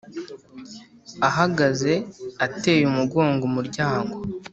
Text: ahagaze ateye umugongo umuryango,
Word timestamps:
ahagaze 1.27 1.93
ateye 2.45 2.83
umugongo 2.91 3.41
umuryango, 3.49 4.15